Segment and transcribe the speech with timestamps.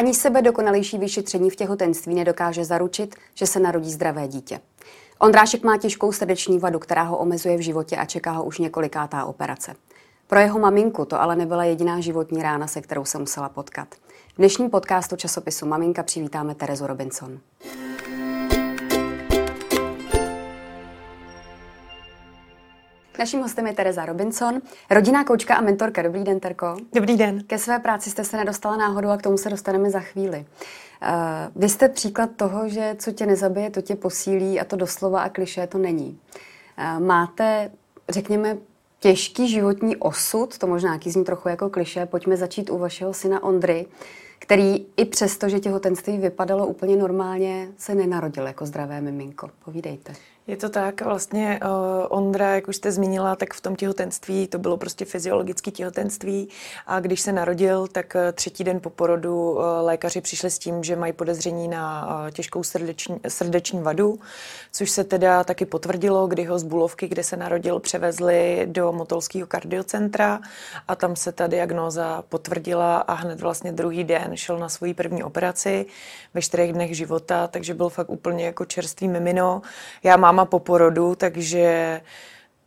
[0.00, 4.60] Ani sebe dokonalejší vyšetření v těhotenství nedokáže zaručit, že se narodí zdravé dítě.
[5.18, 9.24] Ondrášek má těžkou srdeční vadu, která ho omezuje v životě a čeká ho už několikátá
[9.24, 9.74] operace.
[10.26, 13.88] Pro jeho maminku to ale nebyla jediná životní rána, se kterou se musela potkat.
[14.34, 17.38] V dnešním podcastu časopisu Maminka přivítáme Terezu Robinson.
[23.20, 24.60] Naším hostem je Tereza Robinson,
[24.90, 26.02] rodinná koučka a mentorka.
[26.02, 26.76] Dobrý den, Terko.
[26.94, 27.44] Dobrý den.
[27.46, 30.38] Ke své práci jste se nedostala náhodou a k tomu se dostaneme za chvíli.
[30.38, 35.20] Uh, vy jste příklad toho, že co tě nezabije, to tě posílí a to doslova
[35.20, 36.18] a kliše to není.
[36.78, 37.70] Uh, máte,
[38.08, 38.56] řekněme,
[39.00, 43.42] těžký životní osud, to možná nějaký zní trochu jako kliše, pojďme začít u vašeho syna
[43.42, 43.86] Ondry,
[44.38, 49.50] který i přesto, že těhotenství vypadalo úplně normálně, se nenarodil jako zdravé miminko.
[49.64, 50.12] Povídejte.
[50.50, 54.58] Je to tak, vlastně uh, Ondra, jak už jste zmínila, tak v tom těhotenství to
[54.58, 56.48] bylo prostě fyziologické těhotenství
[56.86, 60.84] a když se narodil, tak uh, třetí den po porodu uh, lékaři přišli s tím,
[60.84, 64.18] že mají podezření na uh, těžkou srdeční, srdeční vadu,
[64.72, 69.46] což se teda taky potvrdilo, kdy ho z Bulovky, kde se narodil, převezli do Motolského
[69.46, 70.40] kardiocentra
[70.88, 75.22] a tam se ta diagnóza potvrdila a hned vlastně druhý den šel na svoji první
[75.22, 75.86] operaci
[76.34, 79.62] ve čtyřech dnech života, takže byl fakt úplně jako čerstvý mimino.
[80.02, 82.00] Já mám máma po porodu, takže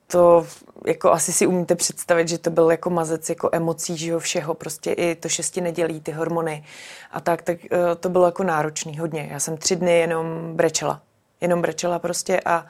[0.07, 0.45] to
[0.85, 4.91] jako asi si umíte představit, že to byl jako mazec jako emocí, že všeho, prostě
[4.91, 6.63] i to šesti nedělí, ty hormony
[7.11, 9.27] a tak, tak eh, to bylo jako náročný hodně.
[9.31, 11.01] Já jsem tři dny jenom brečela,
[11.41, 12.65] jenom brečela prostě a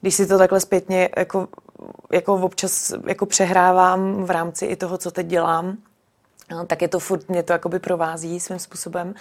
[0.00, 1.48] když si to takhle zpětně jako,
[2.12, 5.76] jako občas jako přehrávám v rámci i toho, co teď dělám,
[6.50, 9.14] no, tak je to furt, mě to jakoby provází svým způsobem,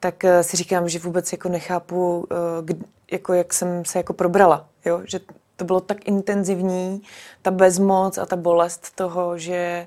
[0.00, 2.26] tak eh, si říkám, že vůbec jako nechápu,
[2.70, 2.74] eh,
[3.12, 5.00] jako jak jsem se jako probrala, jo?
[5.04, 5.20] že
[5.56, 7.02] to bylo tak intenzivní,
[7.42, 9.86] ta bezmoc a ta bolest toho, že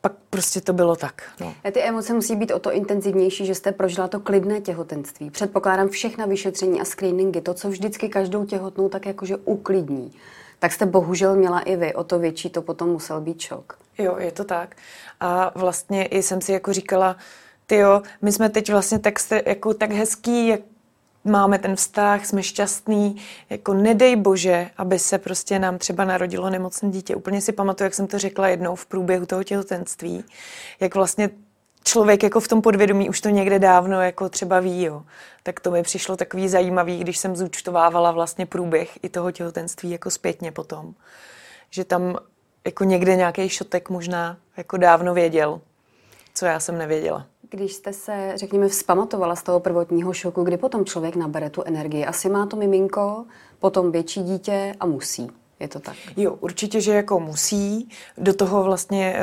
[0.00, 1.22] pak prostě to bylo tak.
[1.40, 1.54] No.
[1.64, 5.30] A ty emoce musí být o to intenzivnější, že jste prožila to klidné těhotenství.
[5.30, 10.12] Předpokládám všechna vyšetření a screeningy, to, co vždycky každou těhotnou tak jakože uklidní.
[10.58, 13.78] Tak jste bohužel měla i vy, o to větší to potom musel být šok.
[13.98, 14.76] Jo, je to tak.
[15.20, 17.16] A vlastně i jsem si jako říkala,
[17.66, 19.14] ty jo, my jsme teď vlastně tak,
[19.46, 20.60] jako, tak hezký, jak
[21.24, 23.16] máme ten vztah, jsme šťastní,
[23.50, 27.16] jako nedej bože, aby se prostě nám třeba narodilo nemocné dítě.
[27.16, 30.24] Úplně si pamatuju, jak jsem to řekla jednou v průběhu toho těhotenství,
[30.80, 31.30] jak vlastně
[31.86, 35.02] člověk jako v tom podvědomí už to někde dávno jako třeba ví, jo.
[35.42, 40.10] Tak to mi přišlo takový zajímavý, když jsem zúčtovávala vlastně průběh i toho těhotenství jako
[40.10, 40.94] zpětně potom.
[41.70, 42.16] Že tam
[42.64, 45.60] jako někde nějaký šotek možná jako dávno věděl,
[46.34, 47.26] co já jsem nevěděla.
[47.50, 52.06] Když jste se, řekněme, vzpamatovala z toho prvotního šoku, kdy potom člověk nabere tu energii?
[52.06, 53.24] Asi má to miminko,
[53.58, 55.30] potom větší dítě a musí.
[55.60, 55.96] Je to tak?
[56.16, 57.88] Jo, určitě, že jako musí.
[58.18, 59.16] Do toho vlastně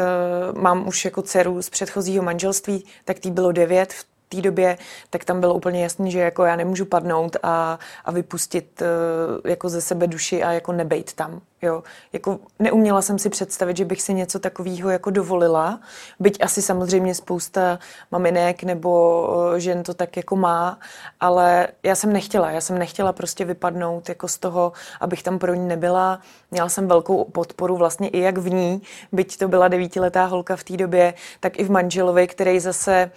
[0.54, 4.78] uh, mám už jako dceru z předchozího manželství, tak tý bylo devět v té době,
[5.10, 9.70] tak tam bylo úplně jasný, že jako já nemůžu padnout a, a vypustit uh, jako
[9.70, 11.42] ze sebe duši a jako nebejt tam.
[11.62, 11.84] Jo,
[12.14, 15.80] jako neuměla jsem si představit, že bych si něco takového jako dovolila,
[16.20, 17.80] byť asi samozřejmě spousta
[18.12, 20.80] maminek nebo uh, žen to tak jako má,
[21.20, 25.54] ale já jsem nechtěla, já jsem nechtěla prostě vypadnout jako z toho, abych tam pro
[25.54, 26.20] ní nebyla.
[26.52, 30.64] Měla jsem velkou podporu vlastně i jak v ní, byť to byla devítiletá holka v
[30.64, 33.12] té době, tak i v manželovi, který zase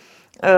[0.44, 0.50] uh,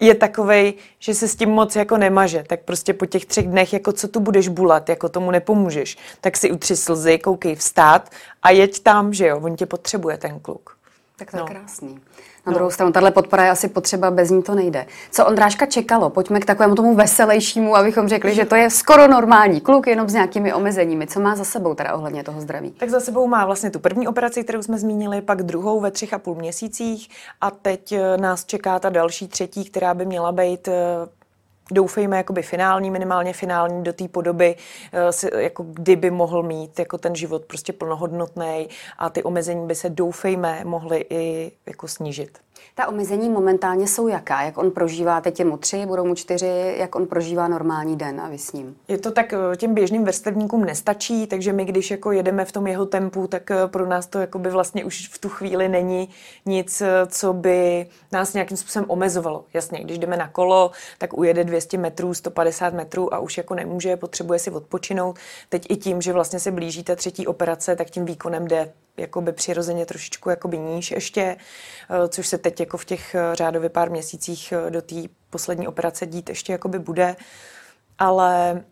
[0.00, 3.72] je takovej, že se s tím moc jako nemaže, tak prostě po těch třech dnech,
[3.72, 8.10] jako co tu budeš bulat, jako tomu nepomůžeš, tak si utři slzy, koukej vstát
[8.42, 10.75] a jeď tam, že jo, on tě potřebuje ten kluk.
[11.18, 11.46] Tak to je no.
[11.46, 11.94] krásný.
[12.46, 12.52] Na no.
[12.52, 14.86] druhou stranu, tahle podpora je asi potřeba, bez ní to nejde.
[15.10, 16.10] Co Ondráška čekalo?
[16.10, 20.12] Pojďme k takovému tomu veselějšímu, abychom řekli, že to je skoro normální kluk, jenom s
[20.12, 21.06] nějakými omezeními.
[21.06, 22.70] Co má za sebou teda ohledně toho zdraví?
[22.70, 26.12] Tak za sebou má vlastně tu první operaci, kterou jsme zmínili, pak druhou ve třech
[26.12, 27.08] a půl měsících
[27.40, 30.72] a teď eh, nás čeká ta další třetí, která by měla být eh,
[31.70, 34.56] doufejme, jakoby finální, minimálně finální do té podoby,
[34.92, 38.68] eh, jako kdyby mohl mít jako ten život prostě plnohodnotný
[38.98, 42.45] a ty omezení by se doufejme mohly i jako snížit.
[42.74, 44.42] Ta omezení momentálně jsou jaká?
[44.42, 48.20] Jak on prožívá, teď je mu tři, budou mu čtyři, jak on prožívá normální den
[48.20, 48.76] a vy s ním?
[48.88, 52.66] Je to tak, eh, těm běžným vrstevníkům nestačí, takže my, když jako jedeme v tom
[52.66, 56.08] jeho tempu, tak eh, pro nás to jako by vlastně už v tu chvíli není
[56.46, 59.44] nic, eh, co by nás nějakým způsobem omezovalo.
[59.54, 63.96] Jasně, když jdeme na kolo, tak ujede 200 metrů, 150 metrů a už jako nemůže,
[63.96, 65.18] potřebuje si odpočinout.
[65.48, 69.32] Teď i tím, že vlastně se blíží ta třetí operace, tak tím výkonem jde jakoby
[69.32, 71.20] přirozeně trošičku jakoby níž ještě,
[71.90, 74.94] eh, což se teď jako v těch eh, řádově pár měsících eh, do té
[75.30, 77.16] poslední operace dít ještě jakoby bude.
[77.98, 78.64] Ale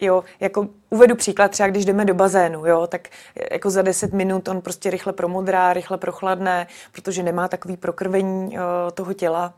[0.00, 3.08] Jo, jako uvedu příklad, třeba když jdeme do bazénu, jo, tak
[3.50, 8.58] jako za 10 minut on prostě rychle promodrá, rychle prochladne, protože nemá takový prokrvení
[8.94, 9.54] toho těla.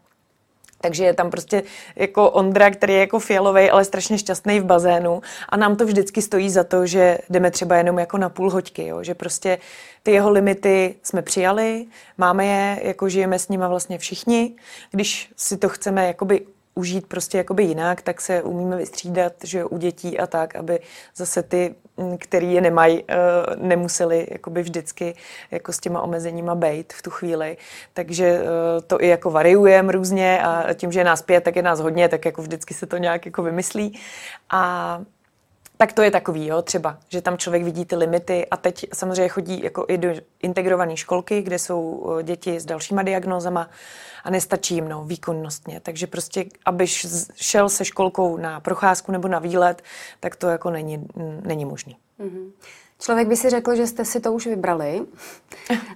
[0.80, 1.62] Takže je tam prostě
[1.96, 6.22] jako Ondra, který je jako fialový, ale strašně šťastný v bazénu a nám to vždycky
[6.22, 9.02] stojí za to, že jdeme třeba jenom jako na půl hoďky, jo?
[9.02, 9.58] že prostě
[10.02, 11.86] ty jeho limity jsme přijali,
[12.18, 14.54] máme je, jako žijeme s nima vlastně všichni.
[14.90, 16.40] Když si to chceme jakoby
[16.76, 20.80] užít prostě jakoby jinak, tak se umíme vystřídat, že u dětí a tak, aby
[21.16, 23.16] zase ty, mm, který je nemají, eh,
[23.56, 25.14] nemuseli jakoby vždycky
[25.50, 27.56] jako s těma omezeníma bejt v tu chvíli.
[27.94, 31.62] Takže eh, to i jako variujeme různě a tím, že je nás pět, tak je
[31.62, 33.98] nás hodně, tak jako vždycky se to nějak jako vymyslí.
[34.50, 35.00] A
[35.76, 39.28] tak to je takový, jo, třeba, že tam člověk vidí ty limity a teď samozřejmě
[39.28, 40.08] chodí jako i do
[40.42, 43.70] integrované školky, kde jsou děti s dalšíma diagnózama
[44.24, 45.80] a nestačí jim no, výkonnostně.
[45.80, 49.82] Takže prostě, abyš šel se školkou na procházku nebo na výlet,
[50.20, 51.06] tak to jako není,
[51.42, 51.96] není možný.
[52.20, 52.50] Mm-hmm.
[53.00, 55.02] Člověk by si řekl, že jste si to už vybrali,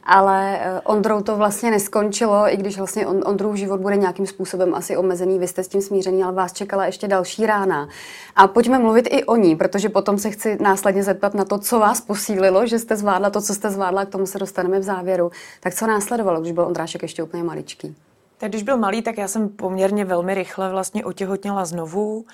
[0.04, 4.96] ale eh, Ondrou to vlastně neskončilo, i když vlastně Ondrův život bude nějakým způsobem asi
[4.96, 7.88] omezený, vy jste s tím smířený, ale vás čekala ještě další rána.
[8.36, 11.78] A pojďme mluvit i o ní, protože potom se chci následně zeptat na to, co
[11.78, 15.30] vás posílilo, že jste zvládla to, co jste zvládla, k tomu se dostaneme v závěru.
[15.60, 17.96] Tak co následovalo, když byl Ondrášek ještě úplně maličký?
[18.38, 22.24] Tak když byl malý, tak já jsem poměrně velmi rychle vlastně otěhotněla znovu.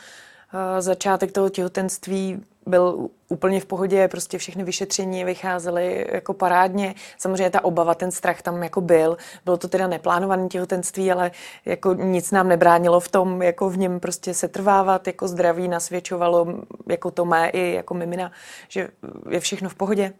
[0.55, 6.95] Eh, začátek toho těhotenství byl úplně v pohodě, prostě všechny vyšetření vycházely jako parádně.
[7.19, 9.17] Samozřejmě ta obava, ten strach tam jako byl.
[9.45, 11.31] Bylo to teda neplánované těhotenství, ale
[11.65, 16.47] jako nic nám nebránilo v tom, jako v něm prostě se trvávat, jako zdraví nasvědčovalo,
[16.89, 18.33] jako to mé i jako mimina,
[18.69, 18.89] že
[19.31, 20.13] je všechno v pohodě.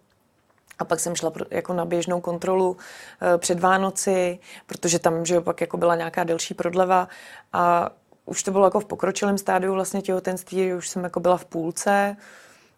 [0.79, 5.61] A pak jsem šla jako na běžnou kontrolu eh, před Vánoci, protože tam že pak
[5.61, 7.09] jako byla nějaká delší prodleva
[7.53, 7.91] a
[8.27, 12.17] už to bylo jako v pokročilém stádiu vlastně těhotenství, už jsem jako byla v půlce.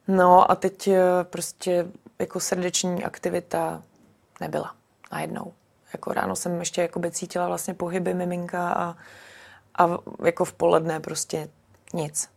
[0.08, 1.86] No a teď eh, prostě
[2.18, 3.82] jako srdeční aktivita
[4.40, 4.74] nebyla
[5.12, 5.52] najednou.
[5.92, 8.96] Jako ráno jsem ještě jako by cítila vlastně pohyby miminka a,
[9.78, 11.48] a jako v poledne prostě
[11.94, 12.30] nic.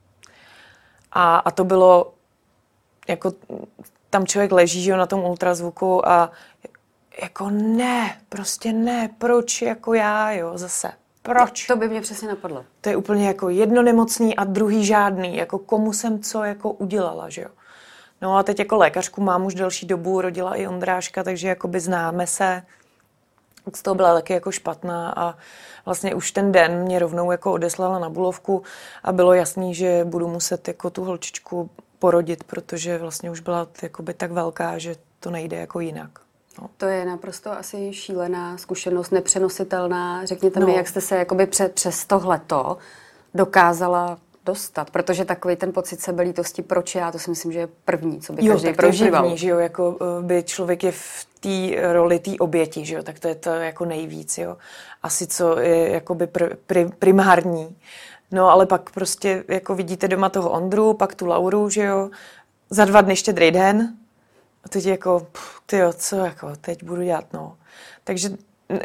[1.12, 2.14] A, a to bylo
[3.08, 3.34] jako
[4.10, 6.32] tam člověk leží že, na tom ultrazvuku a
[7.22, 10.92] jako ne, prostě ne, proč jako já, jo, zase.
[11.22, 11.68] Proč?
[11.68, 12.66] To by mě přesně napadlo.
[12.82, 15.38] To je úplně jako jedno nemocný a druhý žádný.
[15.38, 17.50] Jako komu jsem co jako udělala, že jo.
[18.22, 21.80] No a teď jako lékařku mám už delší dobu, rodila i Ondráška, takže jako by
[21.80, 22.64] známe se.
[23.76, 25.38] Z toho byla taky jako špatná a
[25.86, 28.64] vlastně už ten den mě rovnou jako odeslala na Bulovku
[29.04, 31.70] a bylo jasný, že budu muset jako tu holčičku
[32.00, 36.20] porodit, protože vlastně už byla jakoby tak velká, že to nejde jako jinak.
[36.62, 36.70] No.
[36.78, 40.26] To je naprosto asi šílená zkušenost, nepřenositelná.
[40.26, 40.68] Řekněte no.
[40.68, 42.78] mi, jak jste se jakoby před, přes tohleto
[43.34, 48.22] dokázala dostat, protože takový ten pocit sebelítosti, proč já, to si myslím, že je první,
[48.22, 49.22] co by jo, každý tak prožíval.
[49.22, 53.04] První, že jo, jako eh, by člověk je v té roli té oběti, že jo,
[53.04, 54.58] tak to je to jako nejvíc, jo.
[55.04, 57.78] Asi co je jakoby pr, pr, primární.
[58.32, 62.10] No ale pak prostě jako vidíte doma toho Ondru, pak tu Lauru, že jo,
[62.70, 63.96] za dva dny štědrý den
[64.64, 65.28] a teď jako,
[65.66, 67.58] ty jo, co jako, teď budu dělat, no.
[68.04, 68.30] Takže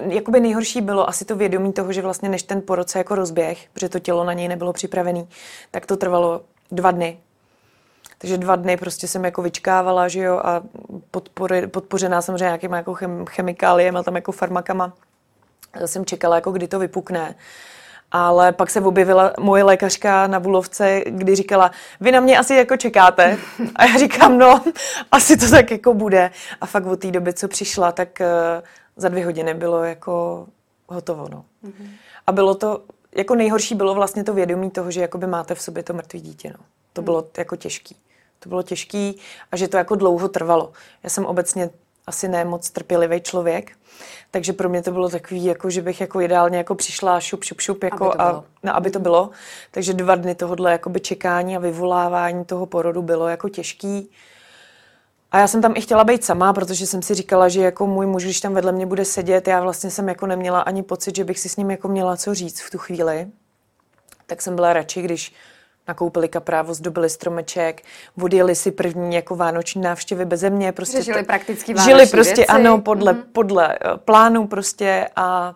[0.09, 3.69] jakoby nejhorší bylo asi to vědomí toho, že vlastně než ten porod se jako rozběh,
[3.73, 5.27] protože to tělo na něj nebylo připravené,
[5.71, 6.41] tak to trvalo
[6.71, 7.19] dva dny.
[8.19, 10.63] Takže dva dny prostě jsem jako vyčkávala, že jo, a
[11.11, 14.93] podpory, podpořená samozřejmě nějakýma jako chem, chemikáliemi a tam jako farmakama.
[15.87, 17.35] Jsem čekala, jako kdy to vypukne.
[18.19, 22.77] Ale pak se objevila moje lékařka na Bulovce, kdy říkala, vy na mě asi jako
[22.77, 23.39] čekáte.
[23.77, 24.63] A já říkám, no,
[25.13, 26.31] asi to tak jako bude.
[26.61, 28.27] A fakt od té doby, co přišla, tak uh,
[28.97, 30.47] za dvě hodiny bylo jako
[30.89, 31.45] hotovo, no.
[31.65, 31.89] Mm-hmm.
[32.27, 32.83] A bylo to,
[33.17, 36.49] jako nejhorší bylo vlastně to vědomí toho, že jakoby máte v sobě to mrtvé dítě,
[36.59, 36.65] no.
[36.93, 37.05] To mm.
[37.05, 37.97] bylo jako těžký.
[38.39, 39.21] To bylo těžký
[39.53, 40.73] a že to jako dlouho trvalo.
[41.03, 41.71] Já jsem obecně
[42.07, 43.73] asi ne moc trpělivý člověk,
[44.31, 47.61] takže pro mě to bylo takový, jako, že bych jako ideálně jako přišla šup, šup,
[47.61, 49.31] šup, jako aby to a, no, aby to bylo.
[49.71, 54.11] Takže dva dny tohohle jakoby čekání a vyvolávání toho porodu bylo jako těžký.
[55.33, 58.07] A já jsem tam i chtěla být sama, protože jsem si říkala, že jako můj
[58.07, 61.25] muž, když tam vedle mě bude sedět, já vlastně jsem jako neměla ani pocit, že
[61.25, 63.27] bych si s ním jako měla co říct v tu chvíli.
[64.27, 65.35] Tak jsem byla radši, když
[65.89, 67.83] nakoupili kaprávo, zdobili stromeček,
[68.23, 70.73] odjeli si první jako vánoční návštěvy beze mě.
[70.73, 72.47] Prostě žili to, prakticky Žili prostě, věci.
[72.47, 73.25] ano, podle, mm-hmm.
[73.33, 75.55] podle eh, plánu prostě a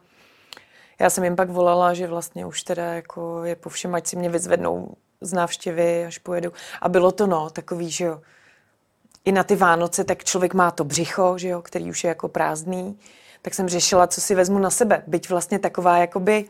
[1.00, 4.16] já jsem jim pak volala, že vlastně už teda jako je po všem, ať si
[4.16, 6.52] mě vyzvednou z návštěvy, až pojedu.
[6.80, 8.20] A bylo to no, takový, že jo,
[9.24, 12.28] i na ty Vánoce, tak člověk má to břicho, že jo, který už je jako
[12.28, 12.98] prázdný,
[13.42, 15.02] tak jsem řešila, co si vezmu na sebe.
[15.06, 16.44] Byť vlastně taková jakoby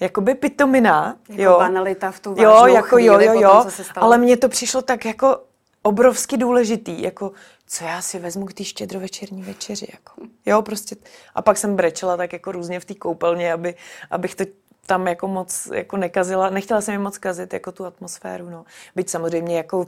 [0.00, 1.16] jakoby pitomina.
[1.28, 1.58] Jako jo.
[1.58, 4.04] banalita v tu jo, jako chvíli, jo, jo, jo, potom, co se stalo.
[4.04, 5.40] ale mně to přišlo tak jako
[5.82, 7.32] obrovsky důležitý, jako
[7.66, 10.12] co já si vezmu k té štědrovečerní večeři, jako.
[10.46, 10.96] Jo, prostě.
[11.34, 13.74] A pak jsem brečela tak jako různě v té koupelně, aby,
[14.10, 14.44] abych to
[14.86, 18.64] tam jako moc jako nekazila, nechtěla jsem jim moc kazit jako tu atmosféru, no.
[18.96, 19.86] Byť samozřejmě jako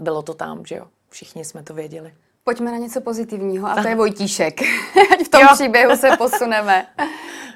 [0.00, 2.14] bylo to tam, že jo, všichni jsme to věděli.
[2.48, 4.62] Pojďme na něco pozitivního a to je Vojtíšek.
[5.12, 5.48] Ať v tom Jo.
[5.54, 6.86] příběhu se posuneme.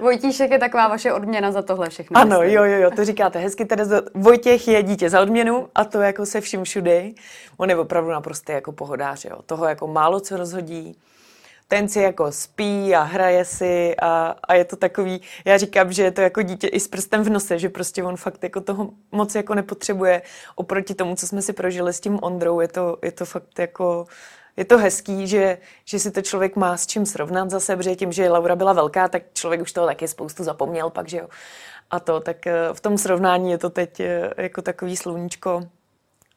[0.00, 2.20] Vojtíšek je taková vaše odměna za tohle všechno.
[2.20, 2.56] Ano, myslím.
[2.56, 4.02] jo, jo, jo, to říkáte hezky, Terezo.
[4.14, 7.04] Vojtěch je dítě za odměnu a to jako se vším všude.
[7.56, 9.36] On je opravdu naprosto jako pohodář, jo.
[9.46, 10.98] Toho jako málo co rozhodí.
[11.68, 16.02] Ten si jako spí a hraje si a, a je to takový, já říkám, že
[16.02, 18.90] je to jako dítě i s prstem v nose, že prostě on fakt jako toho
[19.12, 20.22] moc jako nepotřebuje
[20.54, 24.06] oproti tomu, co jsme si prožili s tím Ondrou, je to, je to fakt jako
[24.56, 28.12] je to hezký, že, že si to člověk má s čím srovnat zase, protože tím,
[28.12, 31.28] že Laura byla velká, tak člověk už toho taky spoustu zapomněl pak, že jo.
[31.90, 35.62] A to, tak eh, v tom srovnání je to teď eh, jako takový sluníčko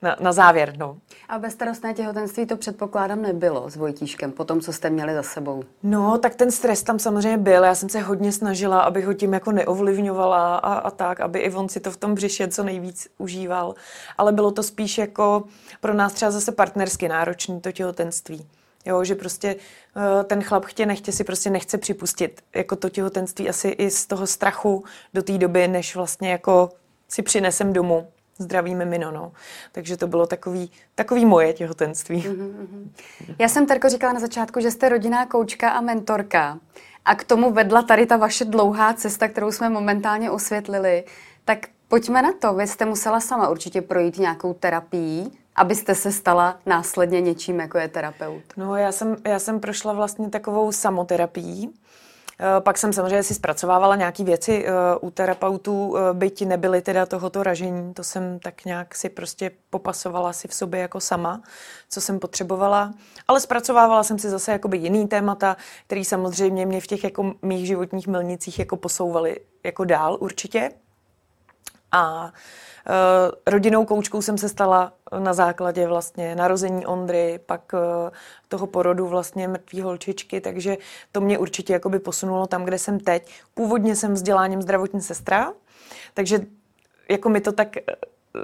[0.06, 0.98] na, na závěr, no.
[1.30, 5.64] A bezstarostné těhotenství to předpokládám nebylo s Vojtíškem, po tom, co jste měli za sebou.
[5.84, 7.64] No, tak ten stres tam samozřejmě byl.
[7.64, 11.54] Já jsem se hodně snažila, abych ho tím jako neovlivňovala a, a tak, aby i
[11.54, 13.76] on si to v tom břiše co nejvíc užíval.
[14.18, 15.44] Ale bylo to spíš jako
[15.82, 18.48] pro nás třeba zase partnersky náročný to těhotenství.
[18.86, 23.50] Jo, že prostě eh, ten chlap chtě nechtě si prostě nechce připustit jako to těhotenství
[23.50, 24.84] asi i z toho strachu
[25.14, 26.70] do té doby, než vlastně jako
[27.10, 28.08] si přinesem domů
[28.40, 29.32] zdravý mimino, no.
[29.72, 32.22] Takže to bylo takový, takový moje těhotenství.
[32.22, 32.90] Mm-hmm.
[33.40, 36.60] Já jsem Terko říkala na začátku, že jste rodinná koučka a mentorka.
[37.06, 41.04] A k tomu vedla tady ta vaše dlouhá cesta, kterou jsme momentálně osvětlili.
[41.46, 42.54] Tak pojďme na to.
[42.54, 47.88] Vy jste musela sama určitě projít nějakou terapií, abyste se stala následně něčím, jako je
[47.88, 48.44] terapeut.
[48.58, 51.74] No, já jsem, já jsem prošla vlastně takovou samoterapií.
[52.40, 57.06] Eh, Pak jsem samozřejmě si zpracovávala nějaké věci eh, u terapeutů, eh, byť nebyly teda
[57.06, 61.42] tohoto ražení, to jsem tak nějak si prostě popasovala si v sobě jako sama,
[61.90, 62.94] co jsem potřebovala.
[63.28, 67.68] Ale zpracovávala jsem si zase jakoby jiný témata, který samozřejmě mě v těch jako mých
[67.68, 70.72] životních milnicích jako posouvaly jako dál určitě.
[71.96, 72.34] A
[72.90, 77.80] Uh, rodinnou koučkou jsem se stala na základě vlastně narození Ondry, pak uh,
[78.48, 80.78] toho porodu vlastně mrtvý holčičky, takže
[81.12, 83.34] to mě určitě jakoby posunulo tam, kde jsem teď.
[83.54, 85.54] Původně jsem vzděláním zdravotní sestra,
[86.14, 86.40] takže
[87.10, 87.76] jako mi to tak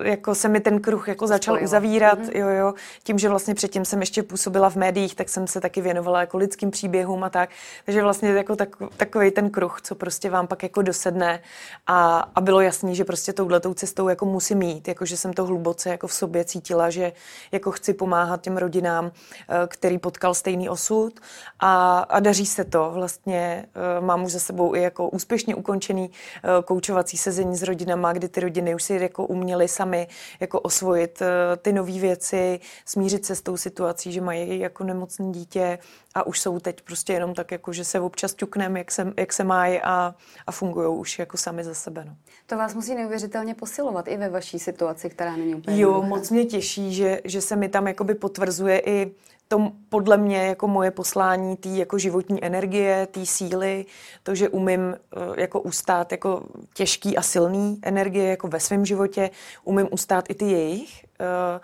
[0.03, 1.67] jako se mi ten kruh jako začal Spojilo.
[1.67, 2.37] uzavírat, mm-hmm.
[2.37, 2.73] jo, jo.
[3.03, 6.37] Tím, že vlastně předtím jsem ještě působila v médiích, tak jsem se taky věnovala jako
[6.37, 7.49] lidským příběhům a tak.
[7.85, 11.39] Takže vlastně jako tak, takový ten kruh, co prostě vám pak jako dosedne
[11.87, 15.45] a, a bylo jasný, že prostě touhletou cestou jako musím jít, jako že jsem to
[15.45, 17.11] hluboce jako v sobě cítila, že
[17.51, 21.19] jako chci pomáhat těm rodinám, eh, který potkal stejný osud
[21.59, 23.65] a, a daří se to vlastně.
[23.97, 26.11] eh, Mám už za sebou i jako úspěšně ukončený
[26.43, 30.07] eh, koučovací sezení s rodinama, kdy ty rodiny už si jako uměly sami
[30.39, 35.31] jako osvojit eh, ty nové věci, smířit se s tou situací, že mají jako nemocné
[35.31, 35.79] dítě
[36.13, 39.33] a už jsou teď prostě jenom tak, jako, že se občas ťukneme, jak se, jak
[39.33, 40.15] se mají a,
[40.47, 42.05] a fungují už jako sami za sebe.
[42.05, 42.15] No.
[42.45, 46.45] To vás musí neuvěřitelně posilovat i ve vaší situaci, která není úplně Jo, moc mě
[46.45, 49.11] těší, že, že se mi tam jakoby potvrzuje i
[49.51, 53.85] to podle mě jako moje poslání té jako životní energie, té síly,
[54.23, 56.43] to, že umím eh, jako ustát jako
[56.73, 59.29] těžký a silný energie jako ve svém životě,
[59.63, 61.05] umím ustát i ty jejich.
[61.19, 61.59] eh,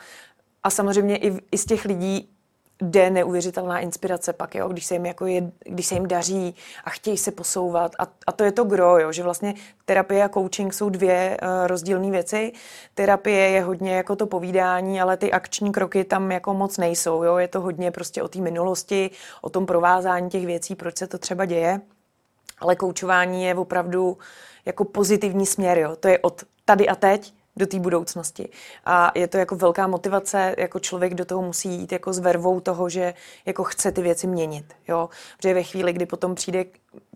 [0.64, 2.30] A samozřejmě i, i z těch lidí
[2.82, 6.90] jde neuvěřitelná inspirace pak, jo, když se jim, jako je, když se jim daří a
[6.90, 7.96] chtějí se posouvat.
[8.00, 9.54] A, a to je to gro, jo, že vlastně
[9.86, 12.52] terapie a coaching jsou dvě uh, rozdílné věci.
[12.94, 17.24] Terapie je hodně jako to povídání, ale ty akční kroky tam jako moc nejsou.
[17.24, 17.38] Jo.
[17.38, 19.10] Je to hodně prostě o té minulosti,
[19.42, 21.82] o tom provázání těch věcí, proč se to třeba děje.
[22.60, 24.18] Ale koučování je opravdu
[24.66, 25.96] jako pozitivní směr, jo.
[25.96, 28.50] To je od tady a teď do té budoucnosti.
[28.86, 32.60] A je to jako velká motivace, jako člověk do toho musí jít jako s vervou
[32.60, 33.14] toho, že
[33.46, 35.10] jako chce ty věci měnit, jo.
[35.38, 36.66] Protože ve chvíli, kdy potom přijde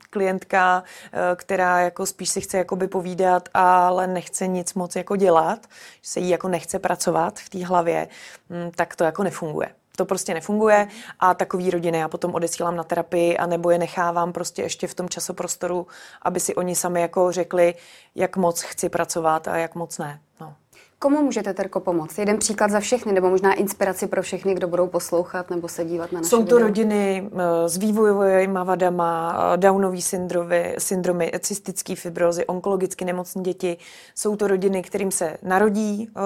[0.09, 0.83] klientka,
[1.13, 5.67] eh, která jako spíš si chce jakoby povídat, ale nechce nic moc jako dělat,
[6.01, 8.07] že se jí jako nechce pracovat v té hlavě,
[8.49, 9.80] hm, tak to jako nefunguje.
[9.95, 10.87] To prostě nefunguje
[11.19, 14.93] a takový rodiny já potom odesílám na terapii a nebo je nechávám prostě ještě v
[14.93, 15.87] tom časoprostoru,
[16.21, 17.75] aby si oni sami jako řekli,
[18.15, 20.21] jak moc chci pracovat a jak moc ne.
[20.41, 20.55] No.
[21.01, 22.17] Komu můžete, Terko, pomoct?
[22.17, 26.11] Jeden příklad za všechny, nebo možná inspiraci pro všechny, kdo budou poslouchat nebo se dívat
[26.11, 26.67] na naše Jsou to videa.
[26.67, 33.77] rodiny eh, s vývojovými vadama, eh, Downový syndromy, syndromy, cystické fibrozy, onkologicky nemocní děti.
[34.15, 36.23] Jsou to rodiny, kterým se narodí uh,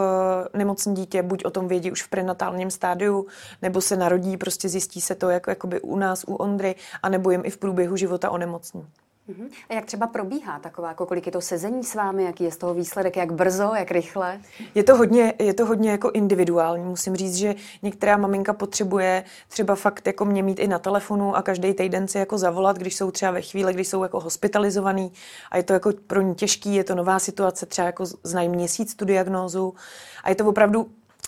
[0.53, 3.27] nemocné dítě, buď o tom vědí už v prenatálním stádiu,
[3.61, 7.41] nebo se narodí, prostě zjistí se to jako jakoby u nás, u Ondry, anebo jim
[7.45, 8.85] i v průběhu života onemocní.
[9.69, 12.57] A jak třeba probíhá taková, jako kolik je to sezení s vámi, jaký je z
[12.57, 14.41] toho výsledek, jak brzo, jak rychle?
[14.75, 16.85] Je to hodně, je to hodně jako individuální.
[16.85, 21.41] Musím říct, že některá maminka potřebuje třeba fakt jako mě mít i na telefonu a
[21.41, 25.11] každý týden si jako zavolat, když jsou třeba ve chvíli, když jsou jako hospitalizovaný
[25.51, 28.95] a je to jako pro ně těžký, je to nová situace, třeba jako znají měsíc
[28.95, 29.73] tu diagnózu
[30.23, 30.87] a je to opravdu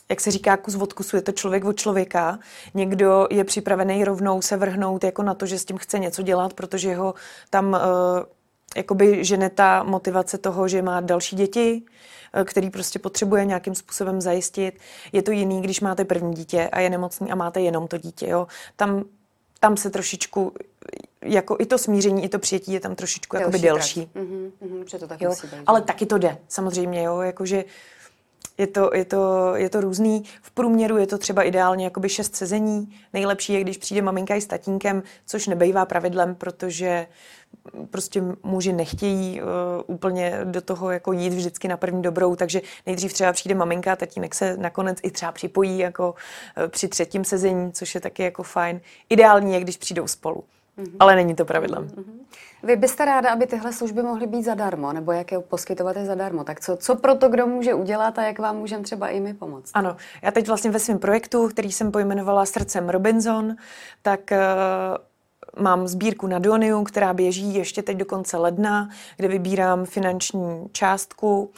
[0.09, 2.39] jak se říká, kus od kusu, je to člověk od člověka.
[2.73, 6.53] Někdo je připravený rovnou se vrhnout jako na to, že s tím chce něco dělat,
[6.53, 7.13] protože ho
[7.49, 7.79] tam uh,
[8.75, 11.81] jakoby žene ta motivace toho, že má další děti,
[12.35, 14.79] uh, který prostě potřebuje nějakým způsobem zajistit.
[15.11, 18.27] Je to jiný, když máte první dítě a je nemocný a máte jenom to dítě.
[18.29, 18.47] Jo?
[18.75, 19.03] Tam,
[19.59, 20.53] tam se trošičku
[21.21, 24.09] jako i to smíření, i to přijetí je tam trošičku delší jakoby delší.
[24.15, 25.33] Mm-hmm, mm-hmm, to tak jo?
[25.65, 27.69] Ale taky to jde, samozřejmě, jo, jakože uh,
[28.57, 30.23] je to, je, to, je to různý.
[30.41, 32.95] V průměru je to třeba ideálně jakoby šest sezení.
[33.13, 37.07] Nejlepší je, když přijde maminka i s tatínkem, což nebejvá pravidlem, protože
[37.89, 39.47] prostě muži nechtějí uh,
[39.87, 43.95] úplně do toho jako jít vždycky na první dobrou, takže nejdřív třeba přijde maminka a
[43.95, 46.15] tatínek se nakonec i třeba připojí jako
[46.57, 48.81] uh, při třetím sezení, což je taky jako fajn.
[49.09, 50.43] Ideální je, když přijdou spolu.
[50.77, 50.95] Mm-hmm.
[50.99, 51.87] Ale není to pravidlem.
[51.87, 52.17] Mm-hmm.
[52.63, 56.43] Vy byste ráda, aby tyhle služby mohly být zadarmo, nebo jak je poskytovat je zadarmo.
[56.43, 59.33] Tak co, co pro to kdo může udělat a jak vám můžeme třeba i my
[59.33, 59.71] pomoct?
[59.73, 63.55] Ano, já teď vlastně ve svém projektu, který jsem pojmenovala Srdcem Robinson,
[64.01, 69.85] tak uh, mám sbírku na Donium, která běží ještě teď do konce ledna, kde vybírám
[69.85, 71.51] finanční částku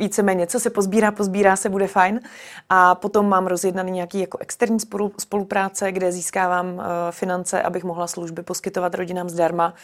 [0.00, 2.20] víceméně, co se pozbírá, pozbírá se, bude fajn.
[2.68, 4.78] A potom mám rozjednaný nějaký jako externí
[5.18, 9.74] spolupráce, kde získávám uh, finance, abych mohla služby poskytovat rodinám zdarma.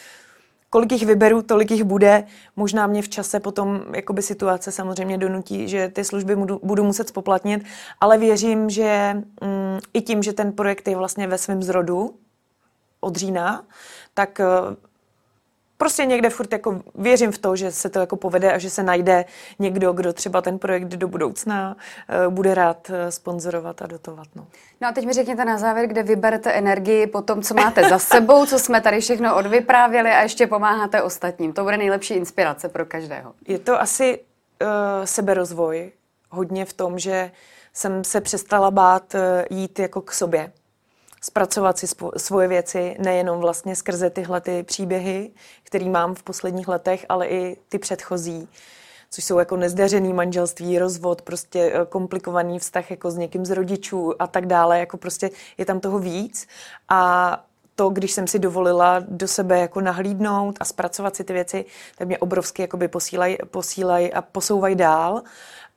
[0.70, 2.24] Kolik jich vyberu, tolik jich bude.
[2.56, 7.08] Možná mě v čase potom jakoby situace samozřejmě donutí, že ty služby budu, budu muset
[7.08, 7.64] spoplatnit,
[8.00, 12.14] ale věřím, že mm, i tím, že ten projekt je vlastně ve svém zrodu
[13.00, 13.64] od října,
[14.14, 14.40] tak
[15.76, 18.82] prostě někde furt jako věřím v to, že se to jako povede a že se
[18.82, 19.24] najde
[19.58, 21.76] někdo, kdo třeba ten projekt do budoucna
[22.26, 24.26] uh, bude rád uh, sponzorovat a dotovat.
[24.34, 24.46] No.
[24.80, 27.98] no a teď mi řekněte na závěr, kde vyberete energii po tom, co máte za
[27.98, 31.52] sebou, co jsme tady všechno odvyprávěli a ještě pomáháte ostatním.
[31.52, 33.32] To bude nejlepší inspirace pro každého.
[33.48, 34.20] Je to asi
[34.62, 34.68] uh,
[35.04, 35.92] seberozvoj
[36.30, 37.30] hodně v tom, že
[37.72, 39.16] jsem se přestala bát
[39.50, 40.52] jít jako k sobě
[41.26, 41.86] zpracovat si
[42.16, 45.30] svoje věci nejenom vlastně skrze tyhle ty příběhy,
[45.62, 48.48] který mám v posledních letech, ale i ty předchozí,
[49.10, 54.22] což jsou jako nezdařený manželství, rozvod, prostě eh, komplikovaný vztah jako s někým z rodičů
[54.22, 56.46] a tak dále, jako prostě je tam toho víc.
[56.88, 61.64] A to, když jsem si dovolila do sebe jako nahlídnout a zpracovat si ty věci,
[61.98, 65.22] tak mě obrovsky jakoby posílají posílaj a posouvají dál.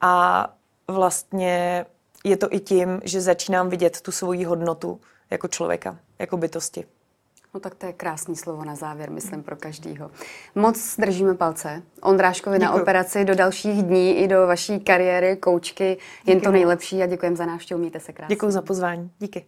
[0.02, 0.46] A
[0.88, 1.86] vlastně
[2.24, 5.00] je to i tím, že začínám vidět tu svoji hodnotu
[5.32, 6.86] jako člověka, jako bytosti.
[7.54, 10.12] No tak to je krásný slovo na závěr, myslím, pro každýho.
[10.56, 11.84] Moc držíme palce.
[12.02, 12.66] Ondráškovi Děkuji.
[12.66, 15.98] na operaci do dalších dní i do vaší kariéry, koučky.
[16.26, 17.80] Jen Díky to nejlepší a děkujeme za návštěvu.
[17.80, 18.36] Mějte se krásně.
[18.36, 19.12] Děkuji za pozvání.
[19.20, 19.46] Díky.